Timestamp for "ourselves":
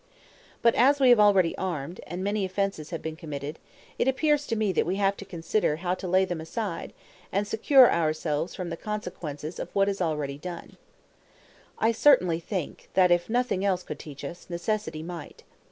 7.93-8.55